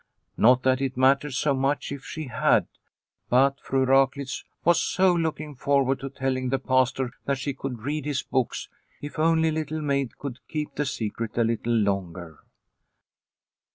[0.35, 2.65] Not that it mattered so much if she had.
[3.29, 8.05] But Fru Raklitz was so looking forward to telling the Pastor that she could read
[8.05, 8.67] his books,
[8.99, 12.39] if only Little Maid could keep the secret a little longer.